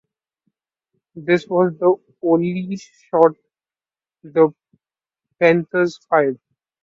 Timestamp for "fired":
6.09-6.39